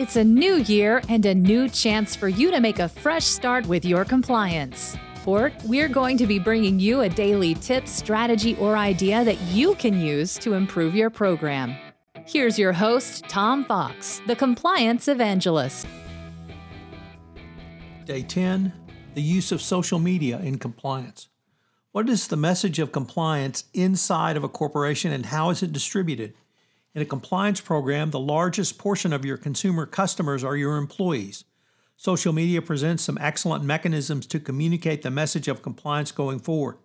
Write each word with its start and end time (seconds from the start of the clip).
It's 0.00 0.16
a 0.16 0.24
new 0.24 0.54
year 0.54 1.02
and 1.10 1.26
a 1.26 1.34
new 1.34 1.68
chance 1.68 2.16
for 2.16 2.26
you 2.26 2.50
to 2.52 2.58
make 2.58 2.78
a 2.78 2.88
fresh 2.88 3.26
start 3.26 3.66
with 3.66 3.84
your 3.84 4.06
compliance. 4.06 4.96
Fort, 5.16 5.52
we're 5.66 5.90
going 5.90 6.16
to 6.16 6.26
be 6.26 6.38
bringing 6.38 6.80
you 6.80 7.02
a 7.02 7.08
daily 7.10 7.54
tip, 7.54 7.86
strategy, 7.86 8.56
or 8.56 8.78
idea 8.78 9.22
that 9.24 9.38
you 9.52 9.74
can 9.74 10.00
use 10.00 10.38
to 10.38 10.54
improve 10.54 10.94
your 10.94 11.10
program. 11.10 11.76
Here's 12.26 12.58
your 12.58 12.72
host, 12.72 13.24
Tom 13.28 13.66
Fox, 13.66 14.22
the 14.26 14.34
Compliance 14.34 15.06
Evangelist. 15.06 15.86
Day 18.06 18.22
10 18.22 18.72
The 19.12 19.20
use 19.20 19.52
of 19.52 19.60
social 19.60 19.98
media 19.98 20.38
in 20.38 20.56
compliance. 20.56 21.28
What 21.92 22.08
is 22.08 22.28
the 22.28 22.38
message 22.38 22.78
of 22.78 22.90
compliance 22.90 23.64
inside 23.74 24.38
of 24.38 24.44
a 24.44 24.48
corporation 24.48 25.12
and 25.12 25.26
how 25.26 25.50
is 25.50 25.62
it 25.62 25.74
distributed? 25.74 26.32
In 26.92 27.02
a 27.02 27.06
compliance 27.06 27.60
program, 27.60 28.10
the 28.10 28.18
largest 28.18 28.76
portion 28.76 29.12
of 29.12 29.24
your 29.24 29.36
consumer 29.36 29.86
customers 29.86 30.42
are 30.42 30.56
your 30.56 30.76
employees. 30.76 31.44
Social 31.96 32.32
media 32.32 32.60
presents 32.60 33.04
some 33.04 33.18
excellent 33.20 33.62
mechanisms 33.62 34.26
to 34.26 34.40
communicate 34.40 35.02
the 35.02 35.10
message 35.10 35.46
of 35.46 35.62
compliance 35.62 36.10
going 36.10 36.40
forward. 36.40 36.78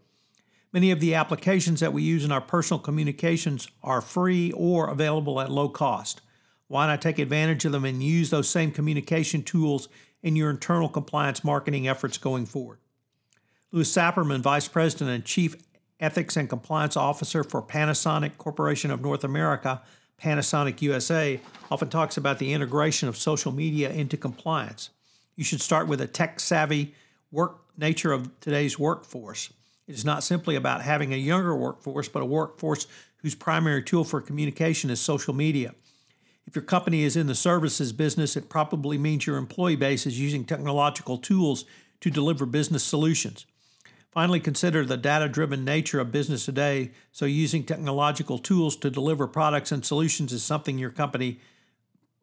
Many 0.71 0.91
of 0.91 0.99
the 0.99 1.15
applications 1.15 1.79
that 1.79 1.93
we 1.93 2.03
use 2.03 2.23
in 2.23 2.31
our 2.31 2.41
personal 2.41 2.79
communications 2.79 3.67
are 3.81 4.01
free 4.01 4.51
or 4.51 4.89
available 4.89 5.41
at 5.41 5.49
low 5.49 5.69
cost. 5.69 6.21
Why 6.67 6.85
not 6.85 7.01
take 7.01 7.17
advantage 7.17 7.65
of 7.65 7.71
them 7.71 7.85
and 7.85 8.03
use 8.03 8.29
those 8.29 8.49
same 8.49 8.71
communication 8.71 9.41
tools 9.41 9.87
in 10.21 10.35
your 10.35 10.51
internal 10.51 10.89
compliance 10.89 11.43
marketing 11.43 11.87
efforts 11.87 12.19
going 12.19 12.45
forward? 12.45 12.79
Louis 13.71 13.89
Sapirman, 13.89 14.41
Vice 14.41 14.67
President 14.67 15.09
and 15.09 15.25
Chief 15.25 15.55
Ethics 15.99 16.35
and 16.35 16.49
Compliance 16.49 16.97
Officer 16.97 17.43
for 17.43 17.61
Panasonic 17.61 18.37
Corporation 18.37 18.91
of 18.91 19.01
North 19.01 19.23
America, 19.23 19.81
Panasonic 20.21 20.81
USA, 20.81 21.39
often 21.71 21.89
talks 21.89 22.17
about 22.17 22.39
the 22.39 22.53
integration 22.53 23.07
of 23.07 23.17
social 23.17 23.51
media 23.51 23.89
into 23.91 24.17
compliance. 24.17 24.89
You 25.35 25.43
should 25.43 25.61
start 25.61 25.87
with 25.87 26.01
a 26.01 26.07
tech 26.07 26.39
savvy 26.39 26.93
work 27.31 27.61
nature 27.77 28.11
of 28.11 28.39
today's 28.39 28.79
workforce. 28.79 29.51
It 29.87 29.95
is 29.95 30.05
not 30.05 30.23
simply 30.23 30.55
about 30.55 30.81
having 30.81 31.13
a 31.13 31.17
younger 31.17 31.55
workforce, 31.55 32.07
but 32.07 32.23
a 32.23 32.25
workforce 32.25 32.87
whose 33.17 33.35
primary 33.35 33.83
tool 33.83 34.03
for 34.03 34.21
communication 34.21 34.89
is 34.89 34.99
social 34.99 35.33
media. 35.33 35.75
If 36.47 36.55
your 36.55 36.63
company 36.63 37.03
is 37.03 37.15
in 37.15 37.27
the 37.27 37.35
services 37.35 37.91
business, 37.91 38.35
it 38.35 38.49
probably 38.49 38.97
means 38.97 39.25
your 39.25 39.37
employee 39.37 39.75
base 39.75 40.05
is 40.05 40.19
using 40.19 40.45
technological 40.45 41.17
tools 41.17 41.65
to 42.01 42.11
deliver 42.11 42.45
business 42.45 42.83
solutions. 42.83 43.45
Finally, 44.15 44.39
consider 44.39 44.85
the 44.85 44.95
data 44.95 45.27
driven 45.27 45.65
nature 45.65 45.99
of 45.99 46.09
business 46.09 46.45
today, 46.45 46.89
so 47.11 47.25
using 47.25 47.65
technological 47.65 48.39
tools 48.39 48.77
to 48.77 48.89
deliver 48.89 49.27
products 49.27 49.73
and 49.73 49.85
solutions 49.85 50.31
is 50.31 50.41
something 50.41 50.79
your 50.79 50.89
company 50.89 51.37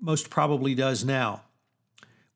most 0.00 0.30
probably 0.30 0.74
does 0.74 1.04
now. 1.04 1.42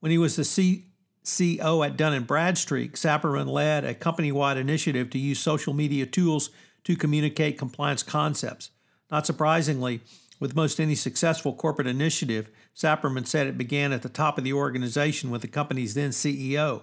When 0.01 0.13
he 0.13 0.19
was 0.19 0.37
the 0.37 0.43
CEO 0.43 1.87
at 1.87 1.97
Dun 1.97 2.23
& 2.25 2.25
Bradstreet, 2.25 2.98
Sapirman 2.98 3.48
led 3.48 3.87
a 3.87 3.95
company 3.95 4.31
wide 4.31 4.59
initiative 4.59 5.09
to 5.09 5.19
use 5.19 5.39
social 5.39 5.73
media 5.73 6.05
tools 6.05 6.51
to 6.85 6.95
communicate 6.95 7.57
compliance 7.57 8.03
concepts. 8.03 8.73
Not 9.11 9.25
surprisingly, 9.25 10.03
with 10.39 10.55
most 10.55 10.79
any 10.79 10.95
successful 10.95 11.55
corporate 11.55 11.89
initiative, 11.89 12.51
Sapirman 12.75 13.25
said 13.25 13.47
it 13.47 13.57
began 13.57 13.93
at 13.93 14.03
the 14.03 14.11
top 14.11 14.37
of 14.37 14.45
the 14.45 14.53
organization 14.53 15.31
with 15.31 15.41
the 15.41 15.48
company's 15.48 15.95
then 15.95 16.11
CEO. 16.11 16.83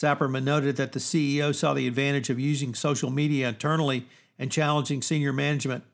Sapirman 0.00 0.44
noted 0.44 0.76
that 0.76 0.92
the 0.92 0.98
CEO 0.98 1.54
saw 1.54 1.74
the 1.74 1.86
advantage 1.86 2.30
of 2.30 2.40
using 2.40 2.74
social 2.74 3.10
media 3.10 3.50
internally 3.50 4.06
and 4.38 4.50
challenging 4.50 5.02
senior 5.02 5.30
management 5.30 5.84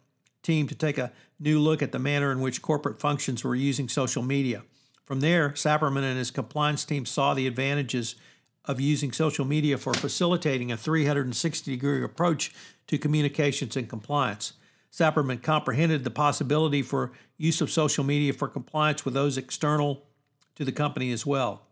team 0.44 0.68
to 0.68 0.76
take 0.76 0.96
a 0.96 1.10
new 1.40 1.58
look 1.58 1.82
at 1.82 1.90
the 1.90 1.98
manner 1.98 2.30
in 2.30 2.40
which 2.40 2.62
corporate 2.62 3.00
functions 3.00 3.42
were 3.42 3.56
using 3.56 3.88
social 3.88 4.22
media. 4.22 4.62
From 5.04 5.18
there, 5.18 5.56
Sapirman 5.56 6.04
and 6.04 6.18
his 6.18 6.30
compliance 6.30 6.84
team 6.84 7.04
saw 7.04 7.34
the 7.34 7.48
advantages 7.48 8.14
of 8.64 8.80
using 8.80 9.10
social 9.10 9.44
media 9.44 9.76
for 9.76 9.92
facilitating 9.92 10.70
a 10.70 10.76
360 10.76 11.68
degree 11.68 12.04
approach 12.04 12.54
to 12.86 12.98
communications 12.98 13.76
and 13.76 13.88
compliance. 13.88 14.52
Sapirman 14.88 15.38
comprehended 15.38 16.04
the 16.04 16.12
possibility 16.12 16.80
for 16.80 17.10
use 17.38 17.60
of 17.60 17.72
social 17.72 18.04
media 18.04 18.32
for 18.32 18.46
compliance 18.46 19.04
with 19.04 19.14
those 19.14 19.36
external 19.36 20.04
to 20.54 20.64
the 20.64 20.70
company 20.70 21.10
as 21.10 21.26
well. 21.26 21.62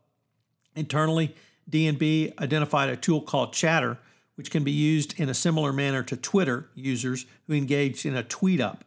Internally, 0.74 1.36
D&B 1.68 2.32
identified 2.38 2.88
a 2.88 2.96
tool 2.96 3.20
called 3.20 3.52
Chatter, 3.52 3.98
which 4.36 4.50
can 4.50 4.64
be 4.64 4.72
used 4.72 5.18
in 5.18 5.28
a 5.28 5.34
similar 5.34 5.72
manner 5.72 6.02
to 6.02 6.16
Twitter 6.16 6.68
users 6.74 7.26
who 7.46 7.54
engaged 7.54 8.04
in 8.04 8.16
a 8.16 8.22
tweet 8.22 8.60
up. 8.60 8.84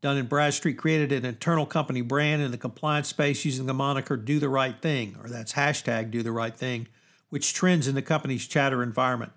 Dun 0.00 0.26
& 0.26 0.26
Bradstreet 0.26 0.78
created 0.78 1.12
an 1.12 1.24
internal 1.24 1.64
company 1.64 2.00
brand 2.00 2.42
in 2.42 2.50
the 2.50 2.58
compliance 2.58 3.08
space 3.08 3.44
using 3.44 3.66
the 3.66 3.74
moniker 3.74 4.16
Do 4.16 4.40
the 4.40 4.48
Right 4.48 4.80
Thing, 4.80 5.16
or 5.22 5.28
that's 5.28 5.52
hashtag 5.52 6.10
Do 6.10 6.24
the 6.24 6.32
Right 6.32 6.54
Thing, 6.54 6.88
which 7.28 7.54
trends 7.54 7.86
in 7.86 7.94
the 7.94 8.02
company's 8.02 8.46
chatter 8.46 8.82
environment. 8.82 9.32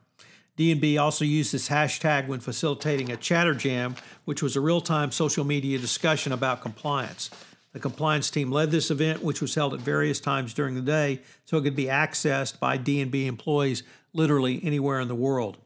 D&B 0.56 0.98
also 0.98 1.24
used 1.24 1.54
this 1.54 1.70
hashtag 1.70 2.28
when 2.28 2.40
facilitating 2.40 3.12
a 3.12 3.18
chatter 3.18 3.54
jam, 3.54 3.96
which 4.24 4.42
was 4.42 4.56
a 4.56 4.62
real-time 4.62 5.12
social 5.12 5.44
media 5.44 5.78
discussion 5.78 6.32
about 6.32 6.62
compliance. 6.62 7.30
The 7.76 7.82
compliance 7.82 8.30
team 8.30 8.54
led 8.54 8.72
this 8.72 8.90
event, 8.90 9.22
which 9.22 9.42
was 9.42 9.54
held 9.54 9.74
at 9.74 9.82
various 9.82 10.22
times 10.22 10.54
during 10.54 10.76
the 10.76 10.82
day, 10.82 11.20
so 11.44 11.58
it 11.58 11.64
could 11.64 11.76
be 11.76 11.88
accessed 11.88 12.58
by 12.58 12.78
D&B 12.78 13.28
employees 13.28 13.84
literally 14.14 14.62
anywhere 14.64 15.02
in 15.02 15.10
the 15.10 15.14
world. 15.14 15.58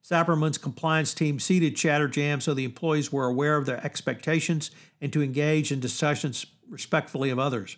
Sapirman's 0.00 0.58
compliance 0.58 1.12
team 1.12 1.40
seeded 1.40 1.74
Chatter 1.74 2.06
Jam 2.06 2.40
so 2.40 2.54
the 2.54 2.64
employees 2.64 3.10
were 3.10 3.26
aware 3.26 3.56
of 3.56 3.66
their 3.66 3.84
expectations 3.84 4.70
and 5.00 5.12
to 5.12 5.24
engage 5.24 5.72
in 5.72 5.80
discussions 5.80 6.46
respectfully 6.68 7.30
of 7.30 7.40
others. 7.40 7.76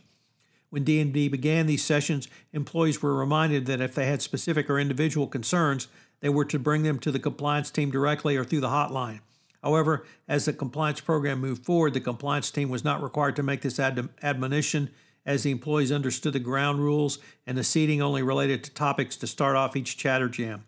When 0.68 0.84
D&B 0.84 1.28
began 1.28 1.66
these 1.66 1.82
sessions, 1.82 2.28
employees 2.52 3.00
were 3.00 3.14
reminded 3.14 3.64
that 3.64 3.80
if 3.80 3.94
they 3.94 4.04
had 4.04 4.20
specific 4.20 4.68
or 4.68 4.78
individual 4.78 5.26
concerns, 5.26 5.88
they 6.20 6.28
were 6.28 6.44
to 6.44 6.58
bring 6.58 6.82
them 6.82 6.98
to 6.98 7.10
the 7.10 7.18
compliance 7.18 7.70
team 7.70 7.90
directly 7.90 8.36
or 8.36 8.44
through 8.44 8.60
the 8.60 8.68
hotline. 8.68 9.20
However, 9.62 10.06
as 10.28 10.44
the 10.44 10.52
compliance 10.52 11.00
program 11.00 11.40
moved 11.40 11.64
forward, 11.64 11.94
the 11.94 12.00
compliance 12.00 12.50
team 12.50 12.68
was 12.68 12.84
not 12.84 13.02
required 13.02 13.36
to 13.36 13.42
make 13.42 13.62
this 13.62 13.80
ad- 13.80 14.08
admonition 14.22 14.90
as 15.26 15.42
the 15.42 15.50
employees 15.50 15.92
understood 15.92 16.32
the 16.32 16.38
ground 16.38 16.80
rules 16.80 17.18
and 17.46 17.58
the 17.58 17.64
seating 17.64 18.00
only 18.00 18.22
related 18.22 18.64
to 18.64 18.70
topics 18.70 19.16
to 19.16 19.26
start 19.26 19.56
off 19.56 19.76
each 19.76 19.96
chatter 19.96 20.28
jam. 20.28 20.64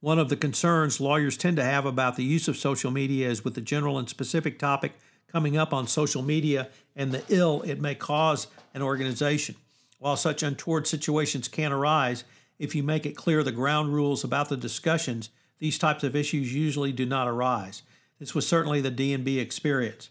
One 0.00 0.18
of 0.18 0.28
the 0.28 0.36
concerns 0.36 1.00
lawyers 1.00 1.36
tend 1.36 1.56
to 1.56 1.64
have 1.64 1.86
about 1.86 2.16
the 2.16 2.24
use 2.24 2.48
of 2.48 2.56
social 2.56 2.90
media 2.90 3.28
is 3.28 3.44
with 3.44 3.54
the 3.54 3.60
general 3.60 3.98
and 3.98 4.08
specific 4.08 4.58
topic 4.58 4.92
coming 5.26 5.56
up 5.56 5.72
on 5.72 5.86
social 5.86 6.22
media 6.22 6.68
and 6.94 7.12
the 7.12 7.24
ill 7.28 7.62
it 7.62 7.80
may 7.80 7.94
cause 7.94 8.48
an 8.74 8.82
organization. 8.82 9.56
While 9.98 10.16
such 10.16 10.42
untoward 10.42 10.86
situations 10.86 11.48
can 11.48 11.72
arise, 11.72 12.24
if 12.58 12.74
you 12.74 12.82
make 12.82 13.06
it 13.06 13.16
clear 13.16 13.42
the 13.42 13.52
ground 13.52 13.92
rules 13.92 14.22
about 14.22 14.48
the 14.48 14.56
discussions, 14.56 15.30
these 15.58 15.78
types 15.78 16.04
of 16.04 16.14
issues 16.14 16.54
usually 16.54 16.92
do 16.92 17.06
not 17.06 17.26
arise. 17.26 17.82
This 18.18 18.34
was 18.34 18.46
certainly 18.46 18.80
the 18.80 18.90
D&B 18.90 19.38
experience. 19.38 20.10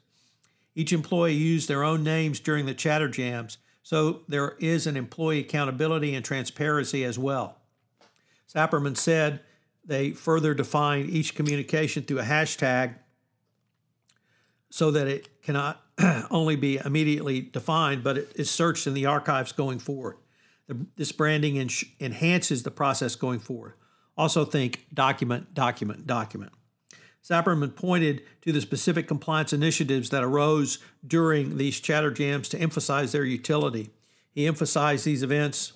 Each 0.75 0.93
employee 0.93 1.33
used 1.33 1.67
their 1.67 1.83
own 1.83 2.03
names 2.03 2.39
during 2.39 2.65
the 2.65 2.73
chatter 2.73 3.09
jams, 3.09 3.57
so 3.83 4.21
there 4.27 4.55
is 4.59 4.85
an 4.85 4.95
employee 4.95 5.39
accountability 5.39 6.13
and 6.13 6.23
transparency 6.23 7.03
as 7.03 7.17
well. 7.17 7.57
Sapirman 8.45 8.95
said 8.95 9.41
they 9.85 10.11
further 10.11 10.53
defined 10.53 11.09
each 11.09 11.35
communication 11.35 12.03
through 12.03 12.19
a 12.19 12.23
hashtag 12.23 12.95
so 14.69 14.91
that 14.91 15.07
it 15.07 15.41
cannot 15.41 15.81
only 16.29 16.55
be 16.55 16.79
immediately 16.83 17.41
defined, 17.41 18.03
but 18.03 18.17
it 18.17 18.31
is 18.35 18.51
searched 18.51 18.85
in 18.85 18.93
the 18.93 19.05
archives 19.05 19.51
going 19.51 19.79
forward. 19.79 20.17
The, 20.67 20.85
this 20.97 21.11
branding 21.11 21.57
en- 21.57 21.69
enhances 21.99 22.63
the 22.63 22.71
process 22.71 23.15
going 23.15 23.39
forward. 23.39 23.73
Also, 24.17 24.45
think 24.45 24.87
document, 24.93 25.53
document, 25.53 26.05
document. 26.05 26.51
Sapirman 27.21 27.71
pointed 27.71 28.21
to 28.41 28.51
the 28.51 28.61
specific 28.61 29.07
compliance 29.07 29.51
initiatives 29.51 30.09
that 30.11 30.23
arose 30.23 30.79
during 31.05 31.57
these 31.57 31.79
chatter 31.79 32.11
jams 32.11 32.47
to 32.49 32.59
emphasize 32.59 33.11
their 33.11 33.25
utility. 33.25 33.89
He 34.31 34.47
emphasized 34.47 35.03
these 35.03 35.23
events 35.23 35.73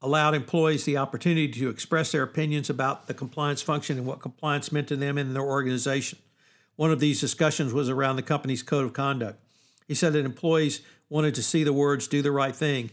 allowed 0.00 0.34
employees 0.34 0.84
the 0.84 0.96
opportunity 0.96 1.48
to 1.48 1.70
express 1.70 2.12
their 2.12 2.22
opinions 2.22 2.70
about 2.70 3.06
the 3.06 3.14
compliance 3.14 3.62
function 3.62 3.98
and 3.98 4.06
what 4.06 4.20
compliance 4.20 4.70
meant 4.70 4.88
to 4.88 4.96
them 4.96 5.18
and 5.18 5.34
their 5.34 5.42
organization. 5.42 6.18
One 6.76 6.92
of 6.92 7.00
these 7.00 7.20
discussions 7.20 7.72
was 7.72 7.88
around 7.88 8.16
the 8.16 8.22
company's 8.22 8.62
code 8.62 8.84
of 8.84 8.92
conduct. 8.92 9.42
He 9.88 9.94
said 9.94 10.12
that 10.12 10.24
employees 10.24 10.80
wanted 11.08 11.34
to 11.34 11.42
see 11.42 11.64
the 11.64 11.72
words 11.72 12.06
do 12.06 12.22
the 12.22 12.30
right 12.30 12.54
thing 12.54 12.90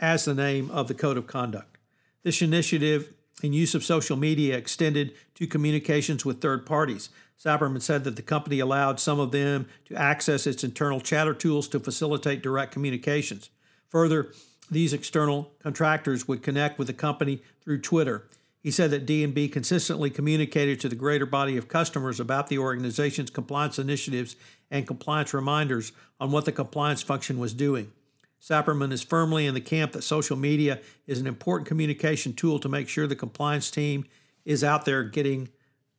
as 0.00 0.24
the 0.24 0.34
name 0.34 0.70
of 0.70 0.88
the 0.88 0.94
code 0.94 1.16
of 1.16 1.26
conduct. 1.26 1.78
This 2.22 2.42
initiative 2.42 3.14
and 3.42 3.54
use 3.54 3.74
of 3.74 3.84
social 3.84 4.16
media 4.16 4.56
extended 4.56 5.14
to 5.34 5.46
communications 5.46 6.24
with 6.24 6.40
third 6.40 6.66
parties. 6.66 7.10
Sapirman 7.36 7.80
said 7.80 8.04
that 8.04 8.16
the 8.16 8.22
company 8.22 8.58
allowed 8.58 8.98
some 8.98 9.20
of 9.20 9.30
them 9.30 9.68
to 9.84 9.94
access 9.94 10.46
its 10.46 10.64
internal 10.64 11.00
chatter 11.00 11.34
tools 11.34 11.68
to 11.68 11.78
facilitate 11.78 12.42
direct 12.42 12.72
communications. 12.72 13.50
Further, 13.90 14.32
these 14.70 14.92
external 14.92 15.52
contractors 15.62 16.26
would 16.26 16.42
connect 16.42 16.78
with 16.78 16.88
the 16.88 16.92
company 16.92 17.42
through 17.62 17.80
Twitter. 17.80 18.26
He 18.60 18.72
said 18.72 18.90
that 18.90 19.06
D&B 19.06 19.48
consistently 19.48 20.10
communicated 20.10 20.80
to 20.80 20.88
the 20.88 20.96
greater 20.96 21.26
body 21.26 21.56
of 21.56 21.68
customers 21.68 22.18
about 22.18 22.48
the 22.48 22.58
organization's 22.58 23.30
compliance 23.30 23.78
initiatives 23.78 24.34
and 24.70 24.86
compliance 24.86 25.32
reminders 25.32 25.92
on 26.20 26.32
what 26.32 26.44
the 26.44 26.52
compliance 26.52 27.02
function 27.02 27.38
was 27.38 27.54
doing. 27.54 27.92
Sapirman 28.40 28.92
is 28.92 29.02
firmly 29.02 29.46
in 29.46 29.54
the 29.54 29.60
camp 29.60 29.92
that 29.92 30.02
social 30.02 30.36
media 30.36 30.80
is 31.06 31.20
an 31.20 31.26
important 31.26 31.66
communication 31.66 32.32
tool 32.32 32.58
to 32.60 32.68
make 32.68 32.88
sure 32.88 33.06
the 33.06 33.16
compliance 33.16 33.70
team 33.70 34.04
is 34.44 34.62
out 34.62 34.84
there 34.84 35.02
getting 35.04 35.48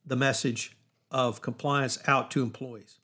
the 0.04 0.16
message 0.16 0.76
of 1.10 1.42
compliance 1.42 1.98
out 2.06 2.30
to 2.30 2.42
employees. 2.42 2.98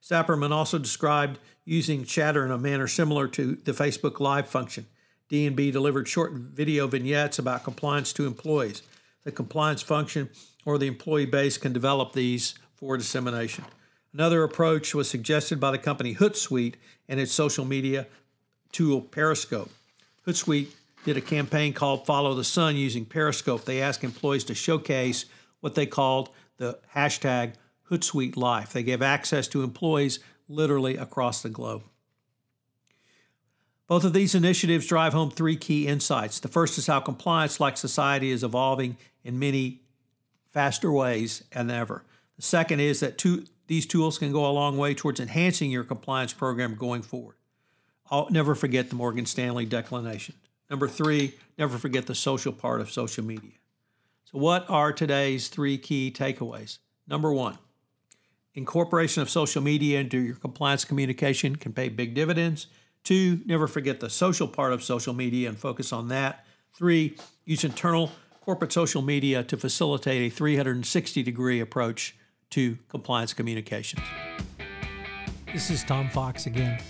Sapirman 0.00 0.52
also 0.52 0.78
described 0.78 1.38
using 1.64 2.04
chatter 2.04 2.44
in 2.44 2.50
a 2.50 2.58
manner 2.58 2.88
similar 2.88 3.28
to 3.28 3.54
the 3.56 3.72
Facebook 3.72 4.18
Live 4.20 4.48
function. 4.48 4.86
D&B 5.28 5.70
delivered 5.70 6.08
short 6.08 6.32
video 6.32 6.86
vignettes 6.86 7.38
about 7.38 7.64
compliance 7.64 8.12
to 8.14 8.26
employees. 8.26 8.82
The 9.24 9.32
compliance 9.32 9.82
function 9.82 10.30
or 10.64 10.78
the 10.78 10.88
employee 10.88 11.26
base 11.26 11.56
can 11.56 11.72
develop 11.72 12.12
these 12.12 12.54
for 12.74 12.96
dissemination. 12.96 13.64
Another 14.12 14.42
approach 14.42 14.94
was 14.94 15.08
suggested 15.08 15.58
by 15.60 15.70
the 15.70 15.78
company 15.78 16.14
Hootsuite 16.14 16.74
and 17.08 17.18
its 17.18 17.32
social 17.32 17.64
media 17.64 18.06
tool 18.72 19.00
Periscope. 19.00 19.70
Hootsuite 20.26 20.68
did 21.04 21.16
a 21.16 21.20
campaign 21.20 21.72
called 21.72 22.06
Follow 22.06 22.34
the 22.34 22.44
Sun 22.44 22.76
using 22.76 23.04
Periscope. 23.04 23.64
They 23.64 23.80
asked 23.80 24.04
employees 24.04 24.44
to 24.44 24.54
showcase 24.54 25.26
what 25.60 25.74
they 25.74 25.86
called 25.86 26.30
the 26.58 26.78
hashtag 26.94 27.54
Hootsuite 27.90 28.36
Life. 28.36 28.72
They 28.72 28.82
gave 28.82 29.02
access 29.02 29.48
to 29.48 29.62
employees 29.62 30.20
literally 30.48 30.96
across 30.96 31.42
the 31.42 31.48
globe. 31.48 31.82
Both 33.88 34.04
of 34.04 34.12
these 34.12 34.34
initiatives 34.34 34.86
drive 34.86 35.12
home 35.12 35.30
three 35.30 35.56
key 35.56 35.86
insights. 35.86 36.40
The 36.40 36.48
first 36.48 36.78
is 36.78 36.86
how 36.86 37.00
compliance, 37.00 37.60
like 37.60 37.76
society, 37.76 38.30
is 38.30 38.42
evolving 38.42 38.96
in 39.22 39.38
many 39.38 39.82
faster 40.50 40.90
ways 40.90 41.42
than 41.52 41.70
ever. 41.70 42.04
The 42.36 42.42
second 42.42 42.80
is 42.80 43.00
that 43.00 43.18
two, 43.18 43.44
these 43.66 43.86
tools 43.86 44.18
can 44.18 44.32
go 44.32 44.46
a 44.46 44.52
long 44.52 44.78
way 44.78 44.94
towards 44.94 45.20
enhancing 45.20 45.70
your 45.70 45.84
compliance 45.84 46.32
program 46.32 46.76
going 46.76 47.02
forward. 47.02 47.36
I'll 48.10 48.28
never 48.30 48.54
forget 48.54 48.88
the 48.90 48.96
Morgan 48.96 49.26
Stanley 49.26 49.64
declination. 49.64 50.34
Number 50.68 50.88
three, 50.88 51.34
never 51.58 51.78
forget 51.78 52.06
the 52.06 52.14
social 52.14 52.52
part 52.52 52.80
of 52.80 52.90
social 52.90 53.24
media. 53.24 53.52
So, 54.24 54.38
what 54.38 54.68
are 54.70 54.92
today's 54.92 55.48
three 55.48 55.76
key 55.78 56.10
takeaways? 56.10 56.78
Number 57.06 57.32
one, 57.32 57.58
incorporation 58.54 59.22
of 59.22 59.30
social 59.30 59.62
media 59.62 60.00
into 60.00 60.18
your 60.18 60.36
compliance 60.36 60.84
communication 60.84 61.56
can 61.56 61.72
pay 61.72 61.88
big 61.88 62.14
dividends. 62.14 62.68
Two, 63.04 63.40
never 63.44 63.66
forget 63.66 64.00
the 64.00 64.08
social 64.08 64.46
part 64.46 64.72
of 64.72 64.82
social 64.82 65.12
media 65.12 65.48
and 65.48 65.58
focus 65.58 65.92
on 65.92 66.08
that. 66.08 66.46
Three, 66.74 67.16
use 67.44 67.64
internal 67.64 68.10
corporate 68.40 68.72
social 68.72 69.02
media 69.02 69.42
to 69.44 69.56
facilitate 69.56 70.32
a 70.32 70.34
360 70.34 71.22
degree 71.22 71.60
approach 71.60 72.16
to 72.50 72.78
compliance 72.88 73.32
communications. 73.32 74.02
This 75.52 75.70
is 75.70 75.84
Tom 75.84 76.08
Fox 76.08 76.46
again. 76.46 76.80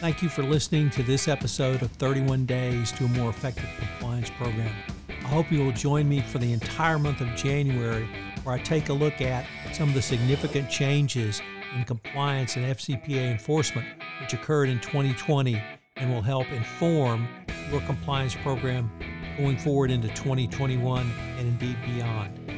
Thank 0.00 0.22
you 0.22 0.28
for 0.28 0.44
listening 0.44 0.90
to 0.90 1.02
this 1.02 1.26
episode 1.26 1.82
of 1.82 1.90
31 1.90 2.46
Days 2.46 2.92
to 2.92 3.04
a 3.06 3.08
More 3.08 3.30
Effective 3.30 3.68
Compliance 3.80 4.30
Program. 4.30 4.72
I 5.08 5.26
hope 5.26 5.50
you 5.50 5.64
will 5.64 5.72
join 5.72 6.08
me 6.08 6.20
for 6.20 6.38
the 6.38 6.52
entire 6.52 7.00
month 7.00 7.20
of 7.20 7.26
January, 7.34 8.08
where 8.44 8.54
I 8.54 8.60
take 8.60 8.90
a 8.90 8.92
look 8.92 9.20
at 9.20 9.44
some 9.72 9.88
of 9.88 9.96
the 9.96 10.02
significant 10.02 10.70
changes 10.70 11.42
in 11.74 11.82
compliance 11.82 12.54
and 12.54 12.64
FCPA 12.64 13.32
enforcement 13.32 13.88
which 14.20 14.34
occurred 14.34 14.68
in 14.68 14.78
2020 14.78 15.60
and 15.96 16.14
will 16.14 16.22
help 16.22 16.48
inform 16.52 17.26
your 17.68 17.80
compliance 17.80 18.36
program 18.36 18.92
going 19.36 19.58
forward 19.58 19.90
into 19.90 20.06
2021 20.10 21.10
and 21.38 21.40
indeed 21.40 21.76
beyond. 21.84 22.57